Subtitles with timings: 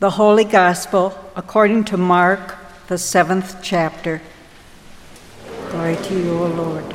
[0.00, 2.54] The Holy Gospel according to Mark,
[2.86, 4.22] the seventh chapter.
[5.70, 6.94] Glory to you, O Lord.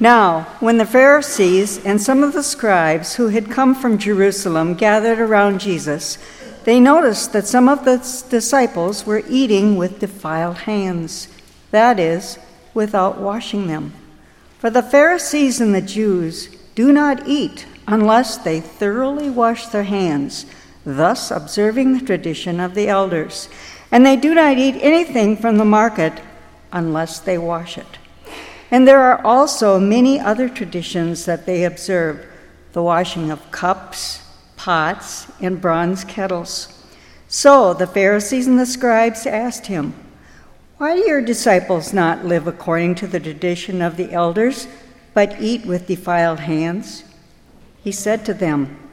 [0.00, 5.20] Now, when the Pharisees and some of the scribes who had come from Jerusalem gathered
[5.20, 6.18] around Jesus,
[6.64, 7.98] they noticed that some of the
[8.30, 11.28] disciples were eating with defiled hands,
[11.70, 12.36] that is,
[12.74, 13.92] without washing them.
[14.58, 20.46] For the Pharisees and the Jews do not eat unless they thoroughly wash their hands,
[20.86, 23.48] thus observing the tradition of the elders.
[23.90, 26.22] And they do not eat anything from the market
[26.72, 27.98] unless they wash it.
[28.70, 32.24] And there are also many other traditions that they observe
[32.72, 34.22] the washing of cups,
[34.56, 36.84] pots, and bronze kettles.
[37.28, 39.94] So the Pharisees and the scribes asked him,
[40.78, 44.68] Why do your disciples not live according to the tradition of the elders,
[45.14, 47.04] but eat with defiled hands?
[47.82, 48.85] He said to them,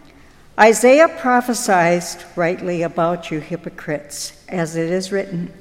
[0.59, 2.03] Isaiah prophesied
[2.35, 5.51] rightly about you hypocrites, as it is written,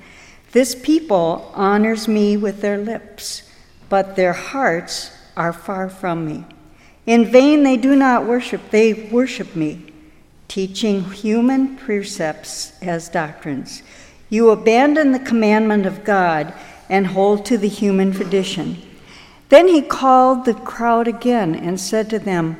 [0.52, 3.48] This people honors me with their lips
[3.92, 6.46] but their hearts are far from me.
[7.04, 9.92] In vain they do not worship, they worship me,
[10.48, 13.82] teaching human precepts as doctrines.
[14.30, 16.54] You abandon the commandment of God
[16.88, 18.80] and hold to the human tradition.
[19.50, 22.56] Then he called the crowd again and said to them,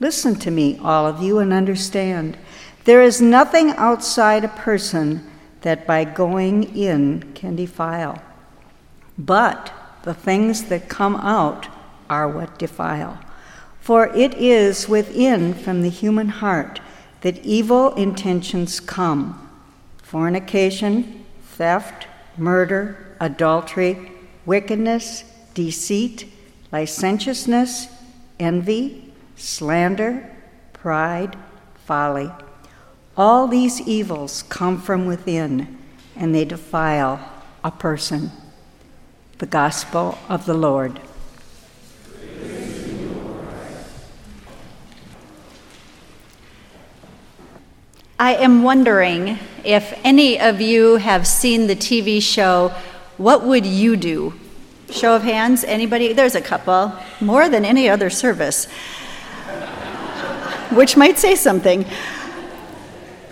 [0.00, 2.36] Listen to me, all of you, and understand.
[2.84, 5.28] There is nothing outside a person
[5.62, 8.22] that by going in can defile.
[9.18, 11.68] But the things that come out
[12.08, 13.18] are what defile.
[13.80, 16.80] For it is within from the human heart
[17.22, 19.44] that evil intentions come
[20.02, 22.06] fornication, theft,
[22.38, 24.10] murder, adultery,
[24.46, 26.32] wickedness, deceit,
[26.72, 27.88] licentiousness,
[28.40, 29.07] envy,
[29.38, 30.30] slander,
[30.72, 31.36] pride,
[31.86, 32.30] folly.
[33.16, 35.78] All these evils come from within
[36.14, 37.20] and they defile
[37.64, 38.30] a person
[39.38, 41.00] the gospel of the Lord.
[48.18, 52.74] I am wondering if any of you have seen the TV show
[53.16, 54.34] What Would You Do?
[54.90, 56.12] Show of hands, anybody?
[56.12, 58.66] There's a couple, more than any other service,
[60.70, 61.84] which might say something.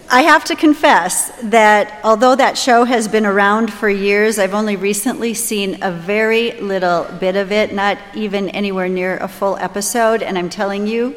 [0.08, 4.76] I have to confess that although that show has been around for years, I've only
[4.76, 10.22] recently seen a very little bit of it, not even anywhere near a full episode,
[10.22, 11.16] and I'm telling you,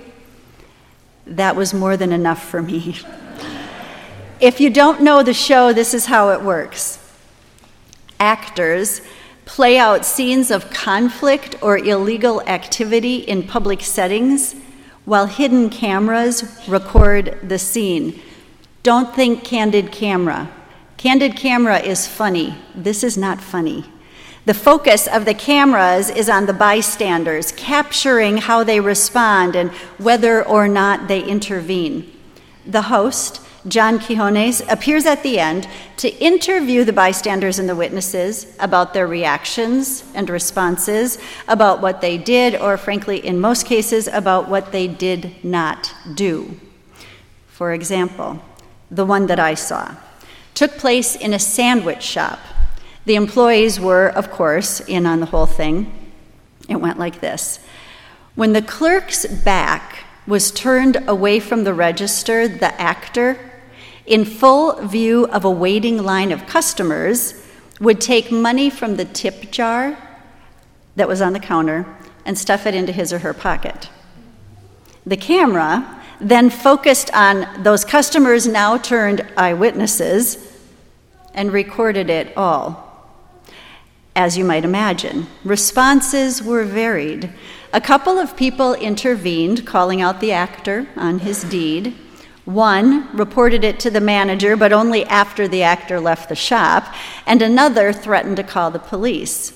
[1.27, 2.97] that was more than enough for me.
[4.39, 6.97] if you don't know the show, this is how it works
[8.19, 9.01] actors
[9.45, 14.55] play out scenes of conflict or illegal activity in public settings
[15.09, 18.21] while hidden cameras record the scene.
[18.83, 20.51] Don't think candid camera.
[20.97, 22.55] Candid camera is funny.
[22.75, 23.85] This is not funny.
[24.45, 30.45] The focus of the cameras is on the bystanders, capturing how they respond and whether
[30.45, 32.15] or not they intervene.
[32.67, 38.55] The host, John Quiñones, appears at the end to interview the bystanders and the witnesses
[38.59, 44.47] about their reactions and responses, about what they did, or frankly, in most cases, about
[44.47, 46.57] what they did not do.
[47.47, 48.41] For example,
[48.89, 49.95] the one that I saw,
[50.53, 52.39] took place in a sandwich shop.
[53.05, 55.93] The employees were, of course, in on the whole thing.
[56.67, 57.59] It went like this
[58.35, 63.48] When the clerk's back was turned away from the register, the actor,
[64.09, 67.45] in full view of a waiting line of customers,
[67.79, 69.97] would take money from the tip jar
[70.95, 71.85] that was on the counter
[72.25, 73.89] and stuff it into his or her pocket.
[75.05, 80.57] The camera then focused on those customers now turned eyewitnesses
[81.33, 82.85] and recorded it all.
[84.15, 87.31] As you might imagine, responses were varied.
[87.71, 91.95] A couple of people intervened, calling out the actor on his deed.
[92.49, 96.91] One reported it to the manager, but only after the actor left the shop,
[97.27, 99.53] and another threatened to call the police.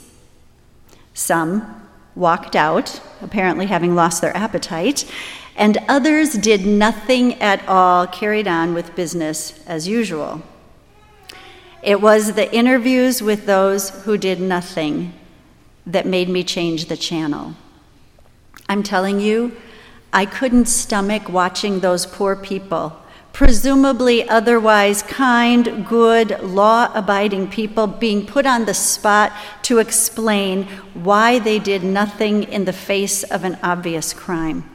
[1.16, 5.12] Some walked out, apparently having lost their appetite,
[5.56, 10.44] and others did nothing at all, carried on with business as usual.
[11.82, 15.14] It was the interviews with those who did nothing
[15.88, 17.56] that made me change the channel.
[18.70, 19.58] I'm telling you,
[20.16, 23.02] I couldn't stomach watching those poor people,
[23.34, 29.34] presumably otherwise kind, good, law abiding people, being put on the spot
[29.64, 34.70] to explain why they did nothing in the face of an obvious crime.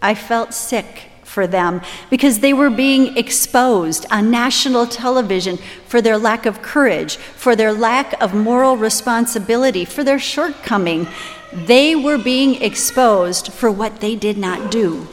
[0.00, 5.56] I felt sick for them because they were being exposed on national television
[5.88, 11.08] for their lack of courage, for their lack of moral responsibility, for their shortcoming.
[11.54, 15.06] They were being exposed for what they did not do.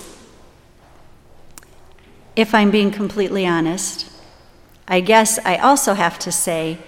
[2.36, 4.10] If I'm being completely honest,
[4.88, 6.80] I guess I also have to say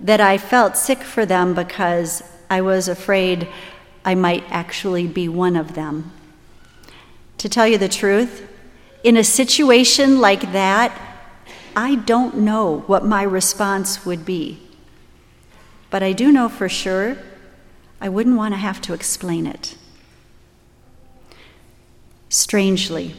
[0.00, 3.48] that I felt sick for them because I was afraid
[4.04, 6.12] I might actually be one of them.
[7.38, 8.46] To tell you the truth,
[9.02, 10.92] in a situation like that,
[11.74, 14.60] I don't know what my response would be.
[15.88, 17.16] But I do know for sure
[18.00, 19.76] I wouldn't want to have to explain it.
[22.28, 23.14] Strangely,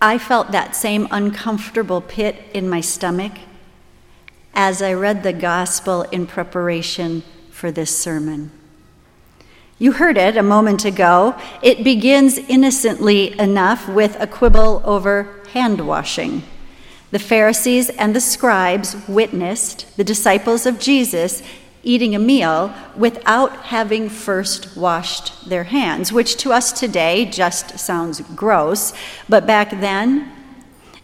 [0.00, 3.32] I felt that same uncomfortable pit in my stomach
[4.54, 8.50] as I read the gospel in preparation for this sermon.
[9.78, 11.34] You heard it a moment ago.
[11.62, 16.42] It begins innocently enough with a quibble over hand washing.
[17.10, 21.42] The Pharisees and the scribes witnessed the disciples of Jesus
[21.82, 28.20] eating a meal without having first washed their hands, which to us today just sounds
[28.34, 28.92] gross,
[29.28, 30.30] but back then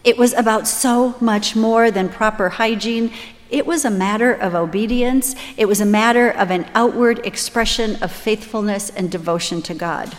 [0.03, 3.11] it was about so much more than proper hygiene.
[3.49, 8.11] It was a matter of obedience, it was a matter of an outward expression of
[8.11, 10.15] faithfulness and devotion to God.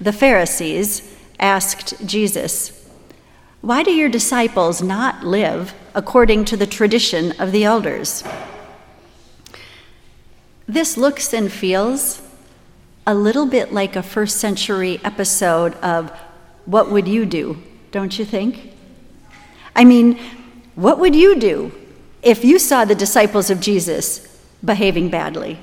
[0.00, 2.88] The Pharisees asked Jesus,
[3.60, 8.22] Why do your disciples not live according to the tradition of the elders?
[10.70, 12.22] This looks and feels
[13.04, 16.16] a little bit like a first century episode of
[16.64, 18.72] What Would You Do, don't you think?
[19.74, 20.16] I mean,
[20.76, 21.72] what would you do
[22.22, 25.58] if you saw the disciples of Jesus behaving badly?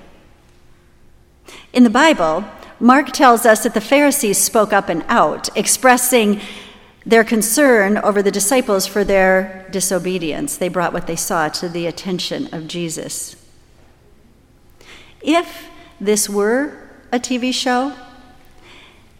[1.72, 2.44] In the Bible,
[2.78, 6.42] Mark tells us that the Pharisees spoke up and out, expressing
[7.06, 10.58] their concern over the disciples for their disobedience.
[10.58, 13.38] They brought what they saw to the attention of Jesus.
[15.22, 15.70] If
[16.00, 17.94] this were a TV show,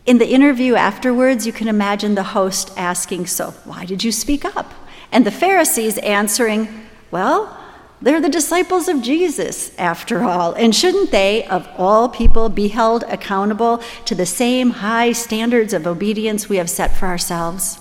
[0.06, 4.46] in the interview afterwards, you can imagine the host asking, So, why did you speak
[4.46, 4.74] up?
[5.12, 7.58] And the Pharisees answering, Well,
[8.02, 10.54] they're the disciples of Jesus, after all.
[10.54, 15.88] And shouldn't they, of all people, be held accountable to the same high standards of
[15.88, 17.80] obedience we have set for ourselves?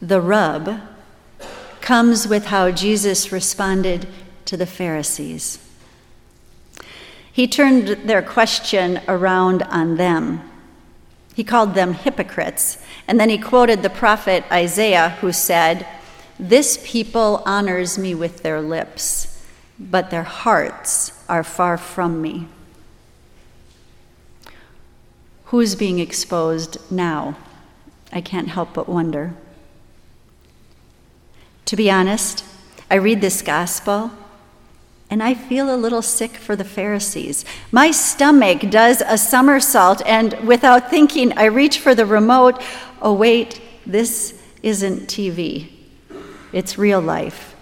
[0.00, 0.80] The rub
[1.80, 4.06] comes with how Jesus responded
[4.52, 5.58] to the Pharisees.
[7.32, 10.42] He turned their question around on them.
[11.34, 12.76] He called them hypocrites,
[13.08, 15.86] and then he quoted the prophet Isaiah, who said,
[16.38, 19.42] This people honors me with their lips,
[19.80, 22.46] but their hearts are far from me.
[25.46, 27.38] Who's being exposed now?
[28.12, 29.32] I can't help but wonder.
[31.64, 32.44] To be honest,
[32.90, 34.10] I read this gospel
[35.12, 37.44] and I feel a little sick for the Pharisees.
[37.70, 42.62] My stomach does a somersault, and without thinking, I reach for the remote.
[43.02, 45.68] Oh, wait, this isn't TV,
[46.54, 47.54] it's real life.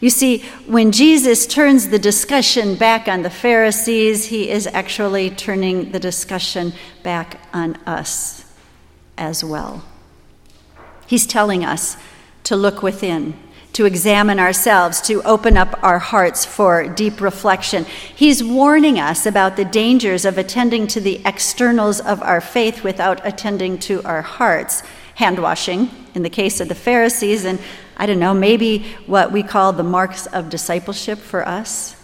[0.00, 5.92] You see, when Jesus turns the discussion back on the Pharisees, he is actually turning
[5.92, 6.72] the discussion
[7.04, 8.52] back on us
[9.16, 9.84] as well.
[11.06, 11.96] He's telling us
[12.42, 13.38] to look within
[13.72, 17.84] to examine ourselves, to open up our hearts for deep reflection.
[17.84, 23.24] He's warning us about the dangers of attending to the externals of our faith without
[23.26, 24.82] attending to our hearts.
[25.14, 27.58] Hand washing, in the case of the Pharisees, and
[27.96, 31.96] I don't know, maybe what we call the marks of discipleship for us.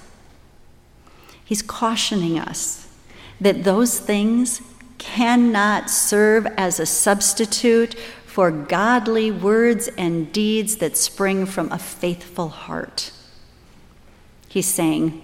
[1.45, 2.89] He's cautioning us
[3.41, 4.61] that those things
[4.99, 7.95] cannot serve as a substitute
[8.29, 13.11] for godly words and deeds that spring from a faithful heart.
[14.51, 15.23] He's saying,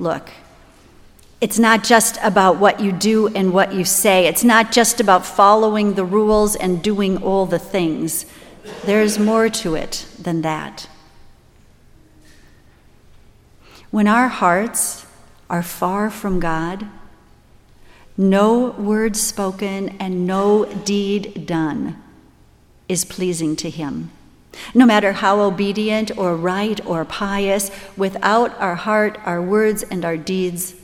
[0.00, 0.30] Look,
[1.40, 4.26] it's not just about what you do and what you say.
[4.26, 8.26] It's not just about following the rules and doing all the things.
[8.84, 10.88] There's more to it than that.
[13.92, 15.06] When our hearts
[15.48, 16.88] are far from God,
[18.16, 21.96] no word spoken and no deed done
[22.90, 24.10] is pleasing to Him.
[24.74, 30.16] No matter how obedient or right or pious, without our heart, our words, and our
[30.16, 30.74] deeds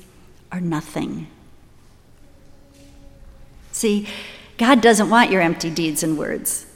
[0.52, 1.26] are nothing.
[3.72, 4.06] See,
[4.56, 6.66] God doesn't want your empty deeds and words,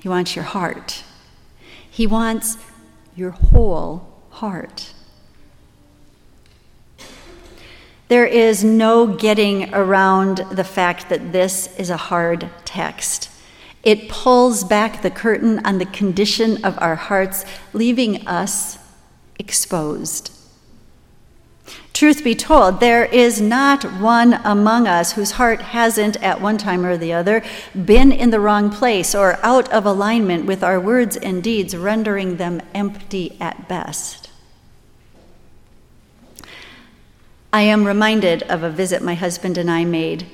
[0.00, 1.04] He wants your heart.
[1.88, 2.56] He wants
[3.14, 4.94] your whole heart.
[8.08, 13.28] There is no getting around the fact that this is a hard text.
[13.82, 18.78] It pulls back the curtain on the condition of our hearts, leaving us
[19.38, 20.30] exposed.
[21.92, 26.84] Truth be told, there is not one among us whose heart hasn't, at one time
[26.84, 27.44] or the other,
[27.84, 32.38] been in the wrong place or out of alignment with our words and deeds, rendering
[32.38, 34.30] them empty at best.
[37.52, 40.26] I am reminded of a visit my husband and I made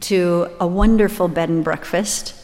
[0.00, 2.34] to a wonderful bed and breakfast.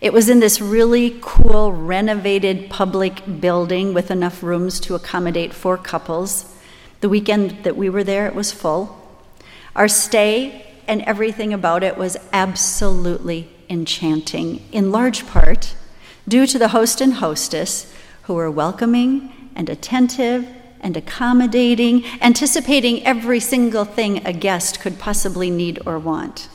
[0.00, 5.76] It was in this really cool, renovated public building with enough rooms to accommodate four
[5.76, 6.56] couples.
[7.02, 8.96] The weekend that we were there, it was full.
[9.76, 15.74] Our stay and everything about it was absolutely enchanting, in large part
[16.26, 17.92] due to the host and hostess
[18.22, 20.48] who were welcoming and attentive
[20.80, 26.48] and accommodating, anticipating every single thing a guest could possibly need or want.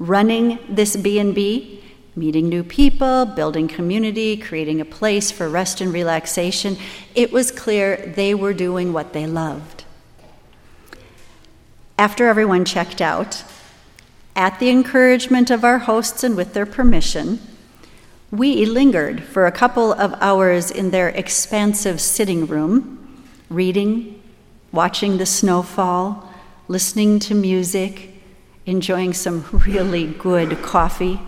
[0.00, 1.83] Running this B&B,
[2.16, 6.76] meeting new people, building community, creating a place for rest and relaxation,
[7.14, 9.84] it was clear they were doing what they loved.
[11.98, 13.44] After everyone checked out,
[14.36, 17.38] at the encouragement of our hosts and with their permission,
[18.30, 24.20] we lingered for a couple of hours in their expansive sitting room, reading,
[24.72, 26.28] watching the snow fall,
[26.66, 28.10] listening to music,
[28.66, 31.20] enjoying some really good coffee.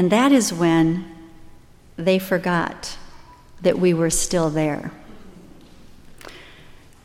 [0.00, 1.04] And that is when
[1.98, 2.96] they forgot
[3.60, 4.92] that we were still there.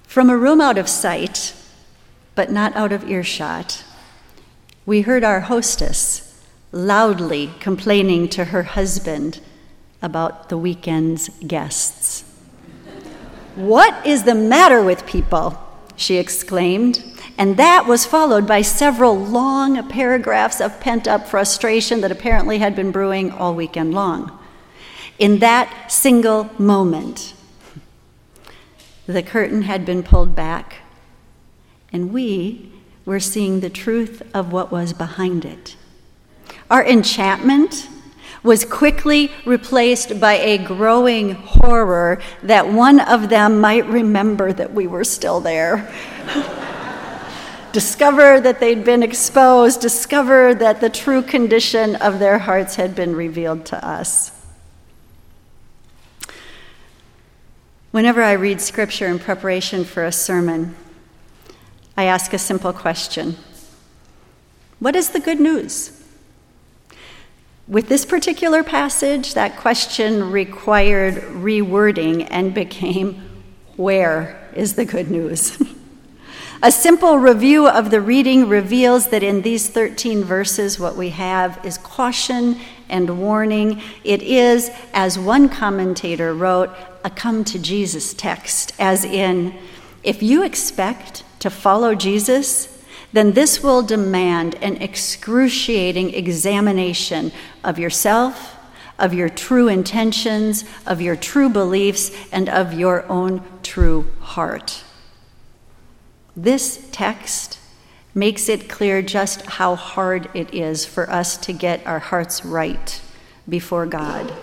[0.04, 1.54] From a room out of sight,
[2.36, 3.84] but not out of earshot,
[4.86, 9.42] we heard our hostess loudly complaining to her husband
[10.02, 12.24] about the weekend's guests.
[13.56, 15.62] What is the matter with people?
[15.98, 17.04] she exclaimed.
[17.38, 22.76] And that was followed by several long paragraphs of pent up frustration that apparently had
[22.76, 24.38] been brewing all weekend long.
[25.20, 27.34] In that single moment,
[29.06, 30.78] the curtain had been pulled back,
[31.92, 32.72] and we
[33.06, 35.76] were seeing the truth of what was behind it.
[36.72, 37.88] Our enchantment
[38.44, 44.88] was quickly replaced by a growing horror that one of them might remember that we
[44.88, 45.92] were still there.
[47.76, 53.14] discover that they'd been exposed, discover that the true condition of their hearts had been
[53.14, 54.32] revealed to us.
[57.92, 60.74] Whenever I read scripture in preparation for a sermon,
[61.98, 63.36] I ask a simple question
[64.80, 66.02] What is the good news?
[67.68, 73.22] With this particular passage, that question required rewording and became
[73.76, 75.62] Where is the good news?
[76.66, 81.64] A simple review of the reading reveals that in these 13 verses, what we have
[81.64, 83.84] is caution and warning.
[84.04, 86.72] It is, as one commentator wrote,
[87.04, 89.56] a come to Jesus text, as in,
[90.02, 97.32] if you expect to follow Jesus, then this will demand an excruciating examination
[97.64, 98.56] of yourself,
[98.98, 104.85] of your true intentions, of your true beliefs, and of your own true heart.
[106.36, 107.60] This text
[108.14, 113.02] makes it clear just how hard it is for us to get our hearts right
[113.48, 114.34] before God.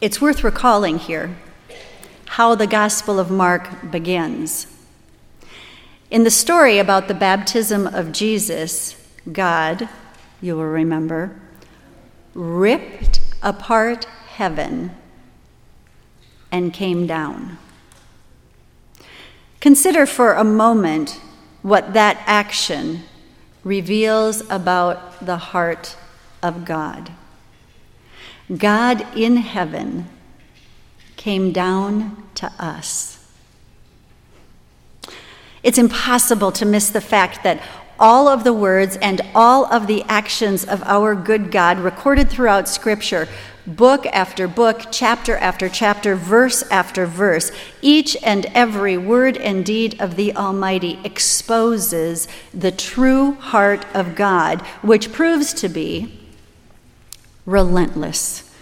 [0.00, 1.36] It's worth recalling here
[2.26, 4.66] how the Gospel of Mark begins.
[6.10, 8.96] In the story about the baptism of Jesus,
[9.30, 9.88] God,
[10.40, 11.38] you will remember,
[12.34, 14.94] ripped apart heaven
[16.52, 17.58] and came down.
[19.60, 21.20] Consider for a moment
[21.62, 23.02] what that action
[23.64, 25.96] reveals about the heart
[26.42, 27.10] of God.
[28.56, 30.08] God in heaven
[31.16, 33.18] came down to us.
[35.62, 37.60] It's impossible to miss the fact that
[37.98, 42.68] all of the words and all of the actions of our good God recorded throughout
[42.68, 43.28] Scripture
[43.76, 50.00] book after book, chapter after chapter, verse after verse, each and every word and deed
[50.00, 56.18] of the Almighty exposes the true heart of God, which proves to be
[57.46, 58.54] relentless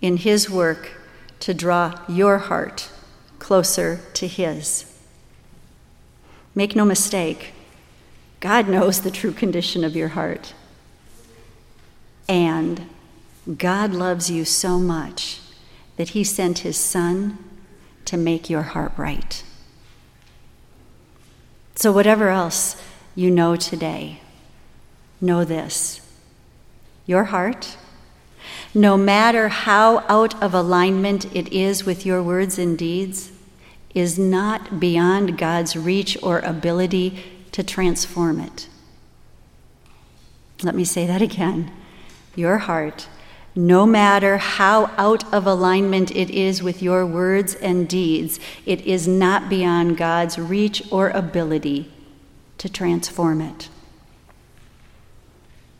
[0.00, 0.92] in His work
[1.40, 2.90] to draw your heart
[3.38, 4.84] closer to His.
[6.54, 7.54] Make no mistake,
[8.40, 10.52] God knows the true condition of your heart.
[12.28, 12.88] And
[13.58, 15.40] God loves you so much
[15.96, 17.38] that he sent his son
[18.04, 19.42] to make your heart right.
[21.74, 22.80] So, whatever else
[23.14, 24.20] you know today,
[25.20, 26.00] know this
[27.06, 27.76] your heart,
[28.74, 33.32] no matter how out of alignment it is with your words and deeds,
[33.94, 37.18] is not beyond God's reach or ability
[37.52, 38.68] to transform it.
[40.62, 41.70] Let me say that again.
[42.34, 43.08] Your heart,
[43.54, 49.06] no matter how out of alignment it is with your words and deeds, it is
[49.06, 51.92] not beyond God's reach or ability
[52.58, 53.68] to transform it.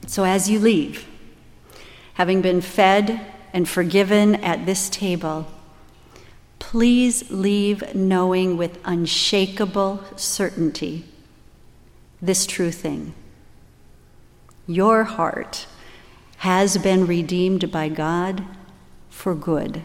[0.06, 1.06] So as you leave,
[2.14, 3.20] having been fed
[3.52, 5.46] and forgiven at this table,
[6.58, 11.04] please leave knowing with unshakable certainty
[12.20, 13.14] this true thing.
[14.66, 15.66] Your heart
[16.42, 18.44] has been redeemed by God
[19.08, 19.80] for good.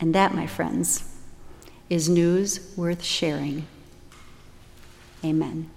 [0.00, 1.14] And that, my friends,
[1.90, 3.66] is news worth sharing.
[5.22, 5.68] Amen.